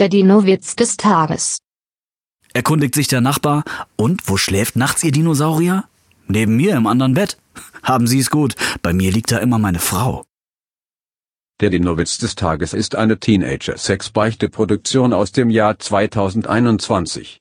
Der 0.00 0.08
Dino-Witz 0.08 0.76
des 0.76 0.96
Tages. 0.96 1.58
Erkundigt 2.54 2.94
sich 2.94 3.06
der 3.08 3.20
Nachbar. 3.20 3.64
Und 3.96 4.22
wo 4.28 4.38
schläft 4.38 4.74
nachts 4.74 5.04
Ihr 5.04 5.12
Dinosaurier? 5.12 5.84
Neben 6.26 6.56
mir 6.56 6.74
im 6.74 6.86
anderen 6.86 7.12
Bett. 7.12 7.36
Haben 7.82 8.06
Sie 8.06 8.18
es 8.18 8.30
gut. 8.30 8.54
Bei 8.80 8.94
mir 8.94 9.12
liegt 9.12 9.30
da 9.30 9.36
immer 9.36 9.58
meine 9.58 9.78
Frau. 9.78 10.24
Der 11.60 11.68
Dinowitz 11.68 12.16
des 12.16 12.34
Tages 12.34 12.72
ist 12.72 12.94
eine 12.94 13.20
Teenager-Sex-Beichte-Produktion 13.20 15.12
aus 15.12 15.32
dem 15.32 15.50
Jahr 15.50 15.78
2021. 15.78 17.38